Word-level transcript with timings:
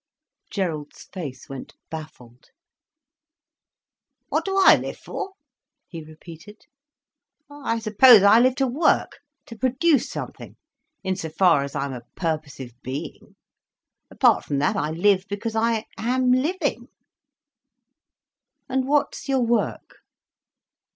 Gerald's 0.49 1.03
face 1.13 1.47
went 1.47 1.75
baffled. 1.91 2.47
"What 4.29 4.45
do 4.45 4.57
I 4.57 4.75
live 4.75 4.97
for?" 4.97 5.33
he 5.87 6.03
repeated. 6.03 6.65
"I 7.51 7.77
suppose 7.77 8.23
I 8.23 8.39
live 8.39 8.55
to 8.55 8.65
work, 8.65 9.19
to 9.45 9.55
produce 9.55 10.09
something, 10.09 10.55
in 11.03 11.15
so 11.15 11.29
far 11.29 11.63
as 11.63 11.75
I 11.75 11.85
am 11.85 11.93
a 11.93 12.01
purposive 12.15 12.71
being. 12.81 13.35
Apart 14.09 14.43
from 14.43 14.57
that, 14.57 14.75
I 14.75 14.89
live 14.89 15.25
because 15.29 15.55
I 15.55 15.85
am 15.99 16.31
living." 16.31 16.87
"And 18.67 18.87
what's 18.87 19.29
your 19.29 19.45
work? 19.45 19.97